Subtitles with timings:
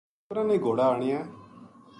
[0.23, 1.19] نوکراں نے گھوڑا آنیا